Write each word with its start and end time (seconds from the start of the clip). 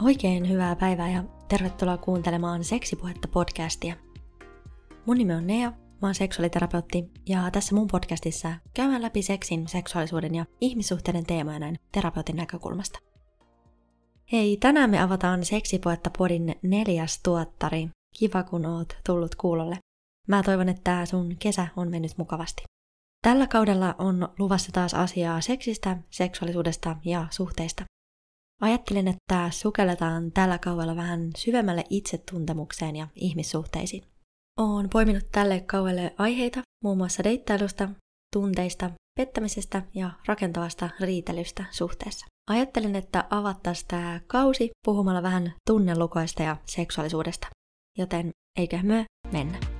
Oikein 0.00 0.48
hyvää 0.48 0.76
päivää 0.76 1.10
ja 1.10 1.24
tervetuloa 1.48 1.96
kuuntelemaan 1.96 2.64
Seksipuhetta 2.64 3.28
podcastia. 3.28 3.94
Mun 5.06 5.18
nimi 5.18 5.34
on 5.34 5.46
Nea, 5.46 5.70
mä 5.70 6.08
oon 6.08 6.14
seksuaaliterapeutti 6.14 7.10
ja 7.28 7.50
tässä 7.50 7.74
mun 7.74 7.86
podcastissa 7.86 8.52
käydään 8.74 9.02
läpi 9.02 9.22
seksin, 9.22 9.68
seksuaalisuuden 9.68 10.34
ja 10.34 10.44
ihmissuhteiden 10.60 11.26
teemoja 11.26 11.58
näin 11.58 11.78
terapeutin 11.92 12.36
näkökulmasta. 12.36 12.98
Hei, 14.32 14.56
tänään 14.56 14.90
me 14.90 15.02
avataan 15.02 15.44
Seksipuhetta 15.44 16.10
podin 16.18 16.54
neljäs 16.62 17.20
tuottari. 17.22 17.88
Kiva 18.18 18.42
kun 18.42 18.66
oot 18.66 18.96
tullut 19.06 19.34
kuulolle. 19.34 19.78
Mä 20.28 20.42
toivon, 20.42 20.68
että 20.68 21.06
sun 21.06 21.36
kesä 21.38 21.66
on 21.76 21.90
mennyt 21.90 22.18
mukavasti. 22.18 22.62
Tällä 23.22 23.46
kaudella 23.46 23.94
on 23.98 24.28
luvassa 24.38 24.72
taas 24.72 24.94
asiaa 24.94 25.40
seksistä, 25.40 25.96
seksuaalisuudesta 26.10 26.96
ja 27.04 27.26
suhteista. 27.30 27.84
Ajattelin, 28.62 29.08
että 29.08 29.50
sukelletaan 29.50 30.32
tällä 30.32 30.58
kaudella 30.58 30.96
vähän 30.96 31.30
syvemmälle 31.36 31.84
itsetuntemukseen 31.90 32.96
ja 32.96 33.08
ihmissuhteisiin. 33.14 34.04
Olen 34.58 34.88
poiminut 34.88 35.24
tälle 35.32 35.60
kauelle 35.60 36.14
aiheita 36.18 36.62
muun 36.84 36.96
muassa 36.96 37.24
deittailusta, 37.24 37.88
tunteista, 38.32 38.90
pettämisestä 39.18 39.82
ja 39.94 40.10
rakentavasta 40.26 40.90
riitelystä 41.00 41.64
suhteessa. 41.70 42.26
Ajattelin, 42.50 42.96
että 42.96 43.24
avattaisiin 43.30 43.88
tämä 43.88 44.20
kausi 44.26 44.70
puhumalla 44.84 45.22
vähän 45.22 45.52
tunnelukoista 45.68 46.42
ja 46.42 46.56
seksuaalisuudesta. 46.66 47.46
Joten 47.98 48.30
eikö 48.58 48.78
myö 48.82 49.04
mennä. 49.32 49.71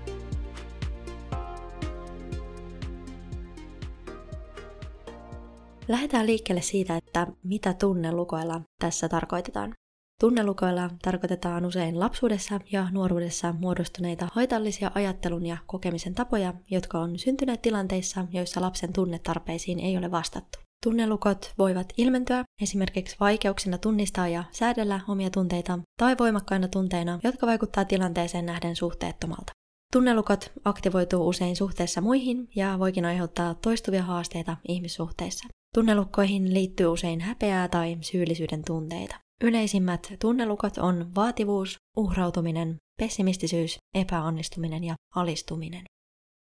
Lähdetään 5.88 6.26
liikkeelle 6.26 6.62
siitä, 6.62 6.96
että 6.96 7.26
mitä 7.44 7.74
tunnelukoilla 7.74 8.60
tässä 8.78 9.08
tarkoitetaan. 9.08 9.74
Tunnelukoilla 10.20 10.90
tarkoitetaan 11.02 11.64
usein 11.64 12.00
lapsuudessa 12.00 12.60
ja 12.72 12.88
nuoruudessa 12.90 13.54
muodostuneita 13.58 14.28
haitallisia 14.32 14.90
ajattelun 14.94 15.46
ja 15.46 15.56
kokemisen 15.66 16.14
tapoja, 16.14 16.54
jotka 16.70 16.98
on 16.98 17.18
syntyneet 17.18 17.62
tilanteissa, 17.62 18.26
joissa 18.32 18.60
lapsen 18.60 18.92
tunnetarpeisiin 18.92 19.80
ei 19.80 19.96
ole 19.96 20.10
vastattu. 20.10 20.58
Tunnelukot 20.84 21.52
voivat 21.58 21.92
ilmentyä 21.96 22.44
esimerkiksi 22.62 23.16
vaikeuksina 23.20 23.78
tunnistaa 23.78 24.28
ja 24.28 24.44
säädellä 24.50 25.00
omia 25.08 25.30
tunteita 25.30 25.78
tai 25.98 26.16
voimakkaina 26.18 26.68
tunteina, 26.68 27.18
jotka 27.24 27.46
vaikuttaa 27.46 27.84
tilanteeseen 27.84 28.46
nähden 28.46 28.76
suhteettomalta. 28.76 29.52
Tunnelukot 29.92 30.52
aktivoituu 30.64 31.28
usein 31.28 31.56
suhteessa 31.56 32.00
muihin 32.00 32.48
ja 32.56 32.78
voikin 32.78 33.04
aiheuttaa 33.04 33.54
toistuvia 33.54 34.02
haasteita 34.02 34.56
ihmissuhteissa. 34.68 35.48
Tunnelukkoihin 35.74 36.54
liittyy 36.54 36.86
usein 36.86 37.20
häpeää 37.20 37.68
tai 37.68 37.98
syyllisyyden 38.00 38.64
tunteita. 38.64 39.16
Yleisimmät 39.44 40.12
tunnelukot 40.20 40.78
on 40.78 41.14
vaativuus, 41.14 41.76
uhrautuminen, 41.96 42.76
pessimistisyys, 43.00 43.78
epäonnistuminen 43.94 44.84
ja 44.84 44.94
alistuminen. 45.14 45.84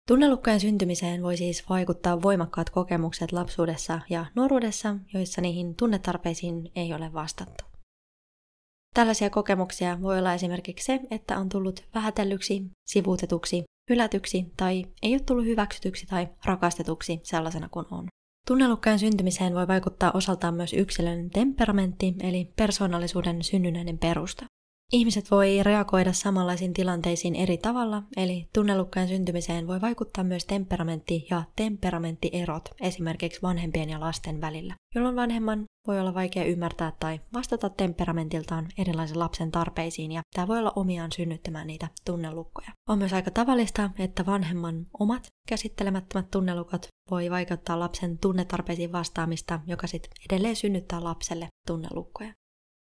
Tunnelukkojen 0.07 0.59
syntymiseen 0.59 1.23
voi 1.23 1.37
siis 1.37 1.69
vaikuttaa 1.69 2.21
voimakkaat 2.21 2.69
kokemukset 2.69 3.31
lapsuudessa 3.31 3.99
ja 4.09 4.25
nuoruudessa, 4.35 4.95
joissa 5.13 5.41
niihin 5.41 5.75
tunnetarpeisiin 5.75 6.71
ei 6.75 6.93
ole 6.93 7.13
vastattu. 7.13 7.74
Tällaisia 8.95 9.29
kokemuksia 9.29 10.01
voi 10.01 10.19
olla 10.19 10.33
esimerkiksi 10.33 10.85
se, 10.85 10.99
että 11.11 11.37
on 11.37 11.49
tullut 11.49 11.83
vähätellyksi, 11.95 12.63
sivuutetuksi, 12.87 13.63
hylätyksi 13.89 14.45
tai 14.57 14.85
ei 15.01 15.13
ole 15.13 15.19
tullut 15.19 15.45
hyväksytyksi 15.45 16.05
tai 16.05 16.27
rakastetuksi 16.45 17.19
sellaisena 17.23 17.69
kuin 17.69 17.85
on. 17.91 18.07
Tunnelukkojen 18.47 18.99
syntymiseen 18.99 19.55
voi 19.55 19.67
vaikuttaa 19.67 20.11
osaltaan 20.13 20.53
myös 20.53 20.73
yksilön 20.73 21.29
temperamentti, 21.29 22.15
eli 22.19 22.53
persoonallisuuden 22.55 23.43
synnynnäinen 23.43 23.97
perusta. 23.97 24.45
Ihmiset 24.91 25.31
voi 25.31 25.63
reagoida 25.63 26.13
samanlaisiin 26.13 26.73
tilanteisiin 26.73 27.35
eri 27.35 27.57
tavalla, 27.57 28.03
eli 28.17 28.49
tunnelukkojen 28.53 29.07
syntymiseen 29.07 29.67
voi 29.67 29.81
vaikuttaa 29.81 30.23
myös 30.23 30.45
temperamentti- 30.45 31.27
ja 31.29 31.43
temperamenttierot 31.55 32.69
esimerkiksi 32.81 33.41
vanhempien 33.41 33.89
ja 33.89 33.99
lasten 33.99 34.41
välillä, 34.41 34.75
jolloin 34.95 35.15
vanhemman 35.15 35.63
voi 35.87 35.99
olla 35.99 36.13
vaikea 36.13 36.43
ymmärtää 36.43 36.93
tai 36.99 37.21
vastata 37.33 37.69
temperamentiltaan 37.69 38.67
erilaisen 38.77 39.19
lapsen 39.19 39.51
tarpeisiin 39.51 40.11
ja 40.11 40.21
tämä 40.35 40.47
voi 40.47 40.59
olla 40.59 40.73
omiaan 40.75 41.11
synnyttämään 41.11 41.67
niitä 41.67 41.87
tunnelukkoja. 42.05 42.71
On 42.89 42.97
myös 42.97 43.13
aika 43.13 43.31
tavallista, 43.31 43.89
että 43.99 44.25
vanhemman 44.25 44.85
omat 44.99 45.27
käsittelemättömät 45.49 46.31
tunnelukot 46.31 46.87
voi 47.11 47.31
vaikuttaa 47.31 47.79
lapsen 47.79 48.17
tunnetarpeisiin 48.17 48.91
vastaamista, 48.91 49.59
joka 49.67 49.87
sitten 49.87 50.11
edelleen 50.29 50.55
synnyttää 50.55 51.03
lapselle 51.03 51.47
tunnelukkoja. 51.67 52.33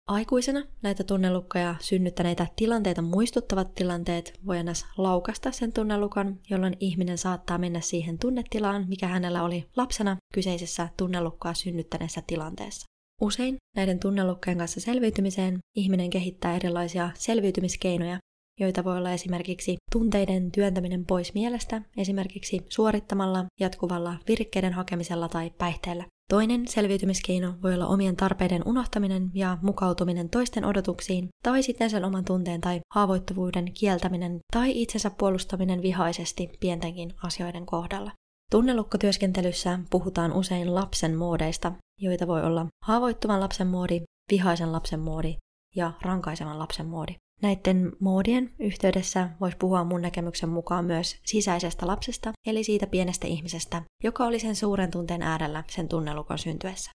Aikuisena 0.08 0.64
näitä 0.82 1.04
tunnelukkoja 1.04 1.76
synnyttäneitä 1.80 2.48
tilanteita 2.56 3.02
muistuttavat 3.02 3.76
tilanteet 3.76 4.40
voi 4.46 4.58
ennäs 4.58 4.86
laukasta 4.98 5.52
sen 5.52 5.74
tunnelukon, 5.74 6.40
jolloin 6.50 6.78
ihminen 6.80 7.18
saattaa 7.18 7.58
mennä 7.58 7.82
siihen 7.82 8.20
tunnetilaan, 8.20 8.86
mikä 8.88 9.08
hänellä 9.08 9.44
oli 9.44 9.66
lapsena 9.76 10.18
kyseisessä 10.34 10.90
tunnelukkoa 10.98 11.54
synnyttäneessä 11.54 12.22
tilanteessa. 12.28 12.86
Usein 13.22 13.58
näiden 13.76 14.00
tunnelukkojen 14.00 14.58
kanssa 14.58 14.82
selviytymiseen 14.82 15.60
ihminen 15.76 16.10
kehittää 16.10 16.56
erilaisia 16.56 17.10
selviytymiskeinoja, 17.14 18.20
joita 18.60 18.84
voi 18.84 18.98
olla 18.98 19.12
esimerkiksi 19.12 19.76
tunteiden 19.92 20.52
työntäminen 20.52 21.06
pois 21.06 21.34
mielestä, 21.34 21.82
esimerkiksi 21.98 22.66
suorittamalla, 22.70 23.46
jatkuvalla 23.60 24.16
virkkeiden 24.28 24.74
hakemisella 24.74 25.30
tai 25.30 25.52
päihteellä. 25.58 26.06
Toinen 26.30 26.68
selviytymiskeino 26.68 27.54
voi 27.64 27.74
olla 27.74 27.88
omien 27.88 28.16
tarpeiden 28.16 28.62
unohtaminen 28.66 29.32
ja 29.34 29.58
mukautuminen 29.62 30.30
toisten 30.30 30.66
odotuksiin, 30.66 31.28
tai 31.44 31.64
sitten 31.64 31.90
sen 31.90 32.06
oman 32.06 32.26
tunteen 32.26 32.62
tai 32.62 32.80
haavoittuvuuden 32.94 33.74
kieltäminen 33.74 34.40
tai 34.54 34.82
itsensä 34.82 35.10
puolustaminen 35.10 35.82
vihaisesti 35.82 36.50
pientenkin 36.60 37.14
asioiden 37.24 37.66
kohdalla. 37.66 38.12
Tunnelukkotyöskentelyssä 38.52 39.80
puhutaan 39.90 40.34
usein 40.34 40.76
lapsen 40.76 41.16
moodeista, 41.16 41.72
joita 42.02 42.28
voi 42.28 42.44
olla 42.44 42.66
haavoittuvan 42.86 43.40
lapsen 43.40 43.68
moodi, 43.68 44.02
vihaisen 44.32 44.72
lapsen 44.72 45.00
moodi 45.00 45.38
ja 45.76 45.92
rankaisevan 46.02 46.60
lapsen 46.60 46.86
moodi. 46.86 47.16
Näiden 47.42 47.92
moodien 48.00 48.52
yhteydessä 48.60 49.30
voisi 49.42 49.58
puhua 49.58 49.84
mun 49.84 50.02
näkemyksen 50.02 50.50
mukaan 50.50 50.86
myös 50.86 51.16
sisäisestä 51.26 51.88
lapsesta, 51.88 52.34
eli 52.46 52.64
siitä 52.64 52.88
pienestä 52.88 53.28
ihmisestä, 53.28 53.82
joka 54.04 54.26
oli 54.26 54.40
sen 54.40 54.56
suuren 54.56 54.92
tunteen 54.92 55.22
äärellä 55.22 55.64
sen 55.68 55.88
tunnelukon 55.88 56.38
syntyessä. 56.38 56.92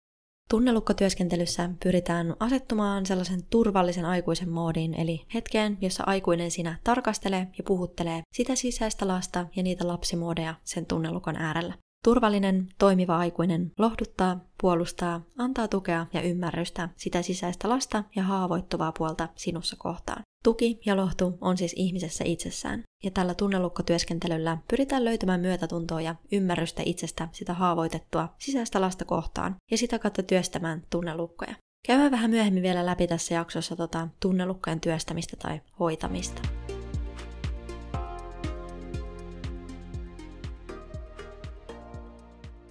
Tunnelukkotyöskentelyssä 0.50 1.71
pyritään 1.82 2.37
asettumaan 2.41 3.06
sellaisen 3.06 3.41
turvallisen 3.50 4.04
aikuisen 4.04 4.49
moodiin, 4.49 4.94
eli 4.94 5.26
hetkeen, 5.34 5.78
jossa 5.81 6.04
aikuinen 6.06 6.50
sinä 6.50 6.78
tarkastelee 6.84 7.49
ja 7.59 7.65
puhuttelee 7.66 8.22
sitä 8.32 8.55
sisäistä 8.55 9.09
lasta 9.09 9.47
ja 9.56 9.62
niitä 9.62 9.88
lapsimoodeja 9.88 10.55
sen 10.65 10.87
tunnelukon 10.87 11.37
äärellä. 11.37 11.75
Turvallinen, 12.04 12.69
toimiva 12.78 13.19
aikuinen 13.19 13.72
lohduttaa, 13.78 14.41
puolustaa, 14.60 15.20
antaa 15.38 15.69
tukea 15.69 16.06
ja 16.12 16.22
ymmärrystä 16.22 16.88
sitä 16.97 17.22
sisäistä 17.22 17.69
lasta 17.69 18.04
ja 18.16 18.22
haavoittuvaa 18.22 18.92
puolta 18.92 19.28
sinussa 19.34 19.76
kohtaan. 19.78 20.22
Tuki 20.44 20.81
ja 20.87 20.97
lohtu 20.97 21.38
on 21.41 21.56
siis 21.56 21.72
ihmisessä 21.76 22.25
itsessään, 22.25 22.82
ja 23.04 23.10
tällä 23.10 23.34
tunnelukkotyöskentelyllä 23.34 24.58
pyritään 24.70 25.04
löytämään 25.04 25.41
myötätuntoa 25.41 26.00
ja 26.00 26.14
ymmärrystä 26.32 26.82
itsestä 26.87 27.28
sitä 27.32 27.54
haavoitettua 27.54 28.28
sisäistä 28.38 28.81
lasta 28.81 29.04
kohtaan, 29.04 29.56
ja 29.70 29.78
sitä 29.78 29.98
kautta 29.98 30.22
työstämään 30.22 30.82
tunnelukkoja. 30.91 31.54
Käydään 31.87 32.10
vähän 32.10 32.31
myöhemmin 32.31 32.62
vielä 32.62 32.87
läpi 32.87 33.06
tässä 33.06 33.34
jaksossa 33.34 33.76
tota 33.76 34.08
tunnelukkojen 34.20 34.81
työstämistä 34.81 35.37
tai 35.37 35.61
hoitamista. 35.78 36.43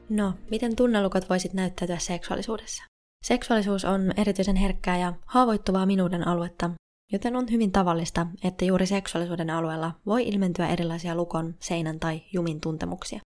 No, 0.10 0.34
miten 0.52 0.76
tunnelukot 0.76 1.30
voisit 1.30 1.54
näyttäytyä 1.54 1.98
seksuaalisuudessa? 1.98 2.84
Seksuaalisuus 3.26 3.86
on 3.86 4.14
erityisen 4.18 4.56
herkkää 4.56 4.98
ja 4.98 5.14
haavoittuvaa 5.26 5.86
minuuden 5.86 6.28
aluetta, 6.28 6.70
joten 7.12 7.36
on 7.36 7.52
hyvin 7.52 7.72
tavallista, 7.72 8.28
että 8.44 8.66
juuri 8.66 8.86
seksuaalisuuden 8.86 9.50
alueella 9.50 9.92
voi 10.06 10.28
ilmentyä 10.28 10.68
erilaisia 10.68 11.16
lukon, 11.16 11.56
seinän 11.60 12.00
tai 12.00 12.22
jumin 12.34 12.62
tuntemuksia. 12.62 13.20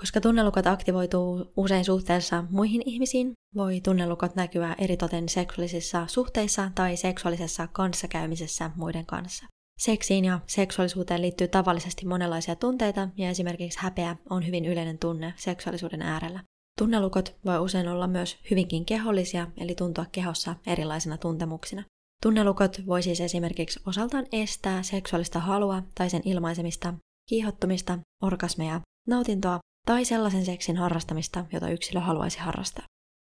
Koska 0.00 0.20
tunnelukot 0.20 0.66
aktivoituu 0.66 1.52
usein 1.56 1.84
suhteessa 1.84 2.44
muihin 2.50 2.82
ihmisiin, 2.86 3.32
voi 3.54 3.80
tunnelukot 3.80 4.34
näkyä 4.34 4.74
eritoten 4.78 5.28
seksuaalisissa 5.28 6.06
suhteissa 6.06 6.70
tai 6.74 6.96
seksuaalisessa 6.96 7.68
kanssakäymisessä 7.72 8.70
muiden 8.76 9.06
kanssa. 9.06 9.46
Seksiin 9.78 10.24
ja 10.24 10.40
seksuaalisuuteen 10.46 11.22
liittyy 11.22 11.48
tavallisesti 11.48 12.06
monenlaisia 12.06 12.56
tunteita 12.56 13.08
ja 13.16 13.30
esimerkiksi 13.30 13.78
häpeä 13.82 14.16
on 14.30 14.46
hyvin 14.46 14.64
yleinen 14.64 14.98
tunne 14.98 15.34
seksuaalisuuden 15.36 16.02
äärellä. 16.02 16.40
Tunnelukot 16.78 17.36
voi 17.44 17.58
usein 17.58 17.88
olla 17.88 18.06
myös 18.06 18.38
hyvinkin 18.50 18.84
kehollisia, 18.84 19.46
eli 19.56 19.74
tuntua 19.74 20.06
kehossa 20.12 20.54
erilaisina 20.66 21.18
tuntemuksina. 21.18 21.84
Tunnelukot 22.22 22.86
voi 22.86 23.02
siis 23.02 23.20
esimerkiksi 23.20 23.80
osaltaan 23.86 24.26
estää 24.32 24.82
seksuaalista 24.82 25.40
halua 25.40 25.82
tai 25.94 26.10
sen 26.10 26.22
ilmaisemista, 26.24 26.94
kiihottumista, 27.28 27.98
orgasmeja, 28.22 28.80
nautintoa 29.08 29.58
tai 29.86 30.04
sellaisen 30.04 30.44
seksin 30.44 30.76
harrastamista, 30.76 31.46
jota 31.52 31.70
yksilö 31.70 32.00
haluaisi 32.00 32.38
harrastaa. 32.38 32.86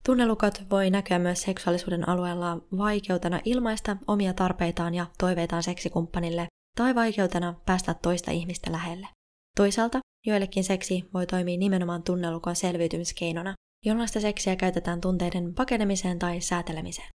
Tunnelukot 0.07 0.55
voi 0.71 0.91
näkyä 0.91 1.19
myös 1.19 1.43
seksuaalisuuden 1.43 2.09
alueella 2.09 2.59
vaikeutena 2.79 3.41
ilmaista 3.45 3.97
omia 4.07 4.35
tarpeitaan 4.35 4.95
ja 4.95 5.07
toiveitaan 5.19 5.63
seksikumppanille 5.63 6.47
tai 6.77 6.95
vaikeutena 6.95 7.55
päästä 7.67 7.95
toista 7.95 8.31
ihmistä 8.31 8.73
lähelle. 8.73 9.09
Toisaalta 9.57 9.99
joillekin 10.27 10.65
seksi 10.65 11.05
voi 11.15 11.27
toimia 11.27 11.59
nimenomaan 11.59 12.03
tunnelukon 12.03 12.57
selviytymiskeinona, 12.57 13.55
jollaista 13.85 14.21
seksiä 14.21 14.57
käytetään 14.57 15.01
tunteiden 15.01 15.55
pakenemiseen 15.55 16.19
tai 16.19 16.41
säätelemiseen. 16.41 17.09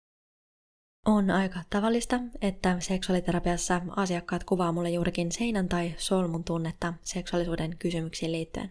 On 1.06 1.32
aika 1.32 1.60
tavallista, 1.70 2.20
että 2.42 2.80
seksuaaliterapiassa 2.80 3.82
asiakkaat 3.96 4.44
kuvaa 4.44 4.72
mulle 4.72 4.90
juurikin 4.90 5.32
seinän 5.32 5.70
tai 5.70 5.94
solmun 5.98 6.44
tunnetta 6.44 6.94
seksuaalisuuden 7.04 7.78
kysymyksiin 7.78 8.32
liittyen. 8.32 8.70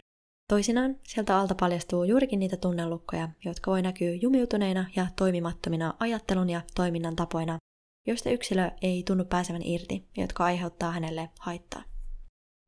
Toisinaan 0.48 0.96
sieltä 1.02 1.38
alta 1.38 1.54
paljastuu 1.54 2.04
juurikin 2.04 2.38
niitä 2.38 2.56
tunnelukkoja, 2.56 3.28
jotka 3.44 3.70
voi 3.70 3.82
näkyä 3.82 4.14
jumiutuneina 4.14 4.84
ja 4.96 5.06
toimimattomina 5.16 5.94
ajattelun 6.00 6.50
ja 6.50 6.60
toiminnan 6.74 7.16
tapoina, 7.16 7.58
joista 8.06 8.30
yksilö 8.30 8.70
ei 8.82 9.02
tunnu 9.02 9.24
pääsevän 9.24 9.62
irti 9.64 10.08
jotka 10.16 10.44
aiheuttaa 10.44 10.92
hänelle 10.92 11.30
haittaa. 11.40 11.82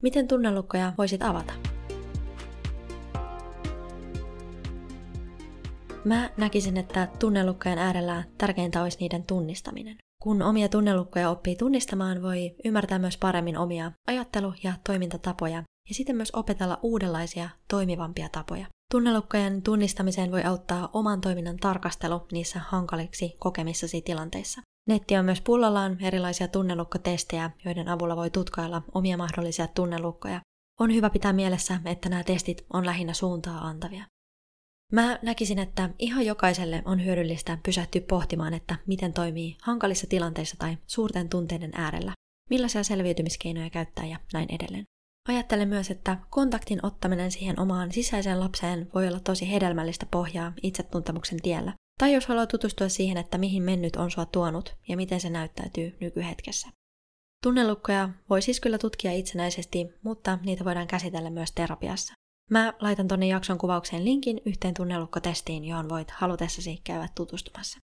Miten 0.02 0.28
tunnelukkoja 0.28 0.92
voisit 0.98 1.22
avata? 1.22 1.52
Mä 6.04 6.31
näkisin, 6.36 6.76
että 6.76 7.08
tunnelukkojen 7.19 7.78
äärellä 7.78 8.24
tärkeintä 8.38 8.82
olisi 8.82 8.98
niiden 9.00 9.24
tunnistaminen. 9.24 9.96
Kun 10.22 10.42
omia 10.42 10.69
tunnelukkoja 10.69 11.31
oppii 11.31 11.56
tunnistamaan, 11.56 12.22
voi 12.22 12.54
ymmärtää 12.64 12.98
myös 12.98 13.19
paremmin 13.19 13.58
omia 13.58 13.92
ajattelu- 14.06 14.54
ja 14.62 14.72
toimintatapoja 14.84 15.62
ja 15.88 15.94
sitten 15.94 16.17
myös 16.17 16.31
opetella 16.32 16.79
uudenlaisia, 16.82 17.49
toimivampia 17.69 18.29
tapoja. 18.29 18.67
Tunnelukkojen 18.93 19.62
tunnistamiseen 19.62 20.32
voi 20.32 20.44
auttaa 20.44 20.90
oman 20.93 21.20
toiminnan 21.20 21.56
tarkastelu 21.56 22.26
niissä 22.32 22.61
hankaliksi 22.69 23.37
kokemissasi 23.38 24.02
tilanteissa. 24.02 24.62
Netti 24.88 25.17
on 25.17 25.25
myös 25.25 25.40
pullollaan 25.40 25.96
erilaisia 26.00 26.49
tunnelukkotestejä, 26.49 27.50
joiden 27.64 27.88
avulla 27.88 28.17
voi 28.17 28.31
tutkailla 28.31 28.82
omia 28.94 29.17
mahdollisia 29.17 29.67
tunnelukkoja. 29.67 30.40
On 30.81 30.94
hyvä 30.94 31.11
pitää 31.11 31.32
mielessä, 31.32 31.81
että 31.85 32.08
nämä 32.08 32.25
testit 32.25 32.67
on 32.73 32.87
lähinnä 32.87 33.12
suuntaa 33.12 33.58
antavia. 33.58 34.05
Mä 34.93 35.19
näkisin, 35.23 35.58
että 35.58 35.91
ihan 35.99 36.26
jokaiselle 36.26 36.82
on 36.84 37.05
hyödyllistä 37.05 37.58
pysähtyä 37.64 38.00
pohtimaan, 38.08 38.55
että 38.55 38.76
miten 38.87 39.12
toimii 39.12 39.56
hankalissa 39.62 40.06
tilanteissa 40.06 40.56
tai 40.58 40.79
suurten 40.87 41.29
tunteiden 41.29 41.70
äärellä, 41.75 42.12
millaisia 42.50 42.84
selviytymiskeinoja 42.84 43.70
käyttää 43.70 44.06
ja 44.06 44.19
näin 44.32 44.55
edelleen. 44.55 44.84
Ajattelen 45.28 45.69
myös, 45.69 45.90
että 45.90 46.16
kontaktin 46.30 46.86
ottaminen 46.86 47.30
siihen 47.30 47.60
omaan 47.60 47.92
sisäiseen 47.92 48.40
lapseen 48.40 48.90
voi 48.94 49.08
olla 49.08 49.20
tosi 49.20 49.52
hedelmällistä 49.52 50.06
pohjaa 50.10 50.52
itsetuntemuksen 50.62 51.42
tiellä. 51.42 51.72
Tai 51.98 52.12
jos 52.12 52.26
haluaa 52.26 52.46
tutustua 52.46 52.88
siihen, 52.88 53.16
että 53.16 53.38
mihin 53.38 53.62
mennyt 53.62 53.96
on 53.96 54.10
sua 54.10 54.26
tuonut 54.26 54.76
ja 54.88 54.96
miten 54.96 55.20
se 55.20 55.30
näyttäytyy 55.30 55.96
nykyhetkessä. 56.00 56.69
Tunnelukkoja 57.42 58.08
voi 58.30 58.42
siis 58.42 58.60
kyllä 58.60 58.78
tutkia 58.78 59.12
itsenäisesti, 59.12 59.86
mutta 60.02 60.38
niitä 60.44 60.64
voidaan 60.64 60.86
käsitellä 60.86 61.31
myös 61.31 61.52
terapiassa. 61.52 62.14
Mä 62.50 62.74
laitan 62.81 63.08
tonne 63.08 63.26
jakson 63.26 63.58
kuvaukseen 63.58 64.04
linkin 64.04 64.40
yhteen 64.46 64.74
tunnelukkotestiin, 64.74 65.64
johon 65.64 65.88
voit 65.88 66.10
halutessasi 66.10 66.81
käydä 66.84 67.08
tutustumassa. 67.14 67.78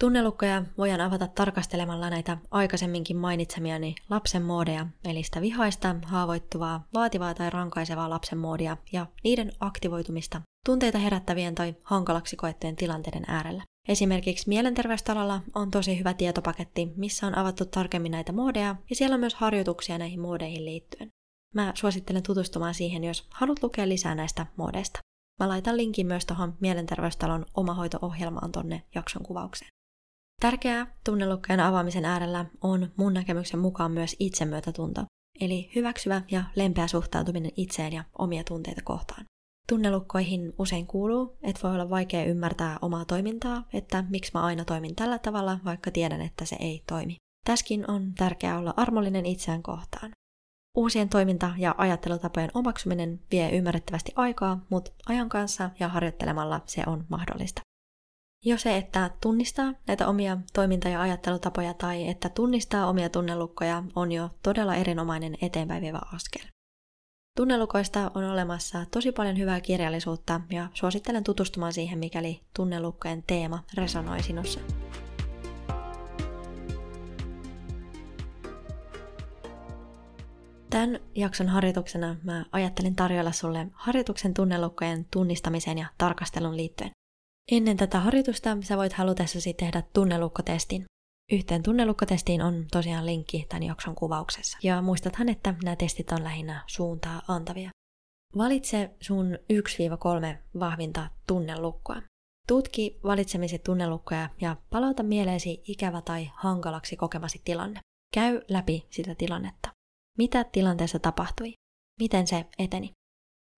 Tunnelukkoja 0.00 0.62
voidaan 0.78 1.00
avata 1.00 1.28
tarkastelemalla 1.28 2.10
näitä 2.10 2.38
aikaisemminkin 2.50 3.16
mainitsemiani 3.16 3.94
lapsen 4.10 4.42
moodeja, 4.42 4.86
eli 5.04 5.22
sitä 5.22 5.40
vihaista, 5.40 5.96
haavoittuvaa, 6.04 6.86
vaativaa 6.94 7.34
tai 7.34 7.50
rankaisevaa 7.50 8.10
lapsen 8.10 8.38
moodia 8.38 8.76
ja 8.92 9.06
niiden 9.24 9.52
aktivoitumista 9.60 10.40
tunteita 10.66 10.98
herättävien 10.98 11.54
tai 11.54 11.74
hankalaksi 11.82 12.36
koettujen 12.36 12.76
tilanteiden 12.76 13.24
äärellä. 13.26 13.62
Esimerkiksi 13.88 14.48
mielenterveystalalla 14.48 15.40
on 15.54 15.70
tosi 15.70 15.98
hyvä 15.98 16.14
tietopaketti, 16.14 16.92
missä 16.96 17.26
on 17.26 17.38
avattu 17.38 17.64
tarkemmin 17.64 18.12
näitä 18.12 18.32
moodeja 18.32 18.76
ja 18.90 18.96
siellä 18.96 19.14
on 19.14 19.20
myös 19.20 19.34
harjoituksia 19.34 19.98
näihin 19.98 20.20
moodeihin 20.20 20.64
liittyen. 20.64 21.08
Mä 21.54 21.72
suosittelen 21.74 22.22
tutustumaan 22.22 22.74
siihen, 22.74 23.04
jos 23.04 23.26
haluat 23.30 23.62
lukea 23.62 23.88
lisää 23.88 24.14
näistä 24.14 24.46
moodeista. 24.56 25.00
Mä 25.40 25.48
laitan 25.48 25.76
linkin 25.76 26.06
myös 26.06 26.26
tuohon 26.26 26.56
Mielenterveystalon 26.60 27.46
omahoito-ohjelmaan 27.54 28.52
tonne 28.52 28.82
jakson 28.94 29.22
kuvaukseen. 29.22 29.70
Tärkeää 30.40 30.86
tunnelukkojen 31.04 31.60
avaamisen 31.60 32.04
äärellä 32.04 32.46
on 32.62 32.90
mun 32.96 33.14
näkemyksen 33.14 33.60
mukaan 33.60 33.92
myös 33.92 34.16
itsemyötätunto, 34.18 35.04
eli 35.40 35.70
hyväksyvä 35.74 36.22
ja 36.30 36.44
lempeä 36.56 36.86
suhtautuminen 36.86 37.52
itseen 37.56 37.92
ja 37.92 38.04
omia 38.18 38.44
tunteita 38.44 38.80
kohtaan. 38.84 39.24
Tunnelukkoihin 39.68 40.52
usein 40.58 40.86
kuuluu, 40.86 41.38
että 41.42 41.62
voi 41.62 41.74
olla 41.74 41.90
vaikea 41.90 42.24
ymmärtää 42.24 42.78
omaa 42.82 43.04
toimintaa, 43.04 43.64
että 43.72 44.04
miksi 44.08 44.30
mä 44.34 44.42
aina 44.42 44.64
toimin 44.64 44.96
tällä 44.96 45.18
tavalla, 45.18 45.58
vaikka 45.64 45.90
tiedän, 45.90 46.20
että 46.20 46.44
se 46.44 46.56
ei 46.60 46.82
toimi. 46.86 47.16
Täskin 47.44 47.90
on 47.90 48.12
tärkeää 48.14 48.58
olla 48.58 48.74
armollinen 48.76 49.26
itseään 49.26 49.62
kohtaan. 49.62 50.10
Uusien 50.76 51.08
toiminta- 51.08 51.54
ja 51.58 51.74
ajattelutapojen 51.78 52.50
omaksuminen 52.54 53.20
vie 53.30 53.50
ymmärrettävästi 53.50 54.12
aikaa, 54.16 54.66
mutta 54.70 54.90
ajan 55.06 55.28
kanssa 55.28 55.70
ja 55.80 55.88
harjoittelemalla 55.88 56.60
se 56.66 56.82
on 56.86 57.04
mahdollista. 57.08 57.60
Jo 58.44 58.58
se, 58.58 58.76
että 58.76 59.10
tunnistaa 59.20 59.72
näitä 59.86 60.08
omia 60.08 60.38
toiminta- 60.52 60.88
ja 60.88 61.00
ajattelutapoja 61.00 61.74
tai 61.74 62.08
että 62.08 62.28
tunnistaa 62.28 62.86
omia 62.86 63.08
tunnelukkoja 63.08 63.82
on 63.96 64.12
jo 64.12 64.30
todella 64.42 64.74
erinomainen 64.74 65.34
eteenpäin 65.42 65.82
vievä 65.82 66.00
askel. 66.14 66.42
Tunnelukoista 67.36 68.10
on 68.14 68.24
olemassa 68.24 68.86
tosi 68.90 69.12
paljon 69.12 69.38
hyvää 69.38 69.60
kirjallisuutta 69.60 70.40
ja 70.50 70.68
suosittelen 70.74 71.24
tutustumaan 71.24 71.72
siihen, 71.72 71.98
mikäli 71.98 72.40
tunnelukkojen 72.56 73.22
teema 73.26 73.64
resonoi 73.74 74.22
sinussa. 74.22 74.60
Tämän 80.70 81.00
jakson 81.14 81.48
harjoituksena 81.48 82.16
mä 82.22 82.44
ajattelin 82.52 82.96
tarjolla 82.96 83.32
sulle 83.32 83.66
harjoituksen 83.72 84.34
tunnelukkojen 84.34 85.06
tunnistamiseen 85.10 85.78
ja 85.78 85.86
tarkastelun 85.98 86.56
liittyen. 86.56 86.90
Ennen 87.52 87.76
tätä 87.76 88.00
harjoitusta 88.00 88.56
sä 88.60 88.76
voit 88.76 88.92
halutessasi 88.92 89.54
tehdä 89.54 89.82
tunnelukkotestin. 89.92 90.84
Yhteen 91.32 91.62
tunnelukkotestiin 91.62 92.42
on 92.42 92.66
tosiaan 92.70 93.06
linkki 93.06 93.46
tämän 93.48 93.62
jakson 93.62 93.94
kuvauksessa. 93.94 94.58
Ja 94.62 94.82
muistathan, 94.82 95.28
että 95.28 95.54
nämä 95.64 95.76
testit 95.76 96.12
on 96.12 96.24
lähinnä 96.24 96.64
suuntaa 96.66 97.22
antavia. 97.28 97.70
Valitse 98.36 98.90
sun 99.00 99.38
1-3 99.52 100.36
vahvinta 100.60 101.10
tunnelukkoa. 101.26 102.02
Tutki 102.46 103.00
valitsemisi 103.04 103.58
tunnelukkoja 103.58 104.28
ja 104.40 104.56
palauta 104.70 105.02
mieleesi 105.02 105.62
ikävä 105.66 106.02
tai 106.02 106.30
hankalaksi 106.34 106.96
kokemasi 106.96 107.40
tilanne. 107.44 107.80
Käy 108.14 108.40
läpi 108.48 108.86
sitä 108.90 109.14
tilannetta. 109.14 109.68
Mitä 110.18 110.44
tilanteessa 110.44 110.98
tapahtui? 110.98 111.52
Miten 112.00 112.26
se 112.26 112.46
eteni? 112.58 112.90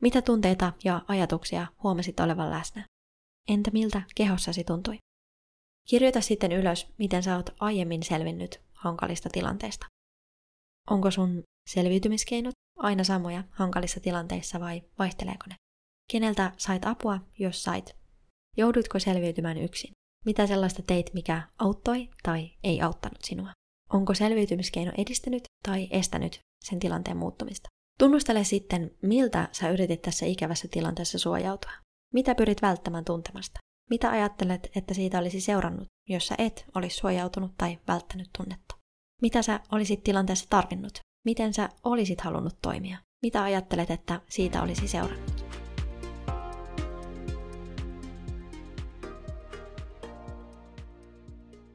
Mitä 0.03 0.23
tunteita 0.23 0.73
ja 0.85 1.03
ajatuksia 1.09 1.67
huomasit 1.83 2.21
olevan 2.21 2.51
läsnä? 2.51 2.85
Entä 3.49 3.71
miltä 3.71 4.03
kehossasi 4.15 4.65
tuntui? 4.65 4.99
Kirjoita 5.89 6.21
sitten 6.21 6.53
ylös, 6.53 6.87
miten 6.99 7.23
sä 7.23 7.37
oot 7.37 7.51
aiemmin 7.61 8.03
selvinnyt 8.03 8.61
hankalista 8.75 9.29
tilanteista. 9.33 9.87
Onko 10.91 11.11
sun 11.11 11.43
selviytymiskeinot 11.71 12.55
aina 12.79 13.05
samoja 13.05 13.45
hankalissa 13.51 14.01
tilanteissa 14.01 14.61
vai 14.61 14.83
vaihteleeko 14.99 15.45
ne? 15.49 15.55
Keneltä 16.13 16.53
sait 16.57 16.87
apua, 16.87 17.21
jos 17.39 17.63
sait? 17.65 17.97
Joudutko 18.57 18.99
selviytymään 18.99 19.59
yksin? 19.59 19.93
Mitä 20.25 20.47
sellaista 20.47 20.83
teit, 20.83 21.15
mikä 21.15 21.43
auttoi 21.59 22.09
tai 22.23 22.51
ei 22.65 22.81
auttanut 22.81 23.23
sinua? 23.25 23.51
Onko 23.91 24.15
selviytymiskeino 24.15 24.93
edistänyt 24.99 25.43
tai 25.69 25.89
estänyt 25.91 26.39
sen 26.65 26.79
tilanteen 26.79 27.17
muuttumista? 27.17 27.69
Tunnustele 27.99 28.45
sitten, 28.45 28.91
miltä 29.03 29.49
sä 29.53 29.71
yritit 29.71 30.03
tässä 30.03 30.27
ikävässä 30.27 30.69
tilanteessa 30.71 31.19
suojautua. 31.19 31.73
Mitä 32.13 32.35
pyrit 32.35 32.63
välttämään 32.63 33.05
tuntemasta? 33.05 33.61
Mitä 33.91 34.11
ajattelet, 34.11 34.69
että 34.77 34.95
siitä 34.95 35.19
olisi 35.19 35.41
seurannut, 35.41 35.89
jos 36.09 36.27
sä 36.27 36.35
et 36.39 36.65
olisi 36.75 36.97
suojautunut 36.97 37.53
tai 37.59 37.79
välttänyt 37.89 38.31
tunnetta? 38.39 38.77
Mitä 39.23 39.43
sä 39.43 39.61
olisit 39.73 40.05
tilanteessa 40.05 40.47
tarvinnut? 40.51 40.99
Miten 41.25 41.55
sä 41.55 41.69
olisit 41.85 42.21
halunnut 42.21 42.59
toimia? 42.63 42.99
Mitä 43.23 43.43
ajattelet, 43.43 43.91
että 43.91 44.21
siitä 44.29 44.63
olisi 44.63 44.89
seurannut? 44.89 45.45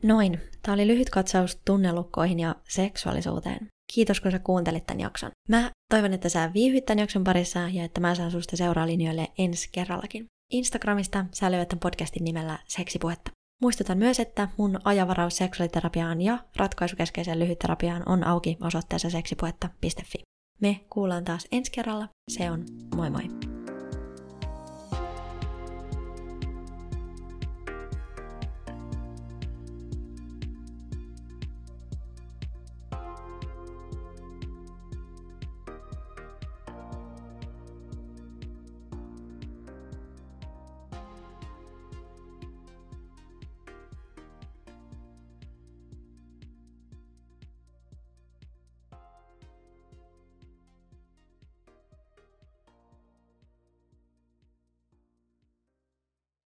Noin. 0.03 0.41
Tämä 0.61 0.73
oli 0.73 0.87
lyhyt 0.87 1.09
katsaus 1.09 1.61
tunnelukkoihin 1.65 2.39
ja 2.39 2.55
seksuaalisuuteen. 2.69 3.67
Kiitos, 3.93 4.21
kun 4.21 4.31
sä 4.31 4.39
kuuntelit 4.39 4.85
tämän 4.85 4.99
jakson. 4.99 5.31
Mä 5.49 5.71
toivon, 5.89 6.13
että 6.13 6.29
sä 6.29 6.51
viihyt 6.53 6.85
tämän 6.85 6.99
jakson 6.99 7.23
parissa 7.23 7.59
ja 7.59 7.83
että 7.83 8.01
mä 8.01 8.15
saan 8.15 8.31
susta 8.31 8.57
seuraa 8.57 8.87
linjoille 8.87 9.27
ensi 9.37 9.69
kerrallakin. 9.71 10.25
Instagramista 10.51 11.25
sä 11.33 11.51
löydät 11.51 11.69
tämän 11.69 11.79
podcastin 11.79 12.23
nimellä 12.23 12.59
Seksipuhetta. 12.67 13.31
Muistutan 13.61 13.97
myös, 13.97 14.19
että 14.19 14.49
mun 14.57 14.79
ajavaraus 14.83 15.37
seksuaaliterapiaan 15.37 16.21
ja 16.21 16.37
ratkaisukeskeiseen 16.55 17.39
lyhytterapiaan 17.39 18.03
on 18.05 18.23
auki 18.23 18.57
osoitteessa 18.61 19.09
seksipuhetta.fi. 19.09 20.23
Me 20.61 20.79
kuullaan 20.89 21.25
taas 21.25 21.47
ensi 21.51 21.71
kerralla. 21.71 22.07
Se 22.31 22.51
on 22.51 22.65
moi 22.95 23.09
moi! 23.09 23.56